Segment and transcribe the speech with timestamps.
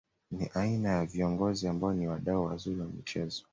[0.31, 3.45] Ni aina ya viongozi ambao ni wadau wazuri wa michezo